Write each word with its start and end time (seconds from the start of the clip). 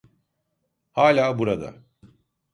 Hâlâ 0.91 1.39
burada. 1.39 1.75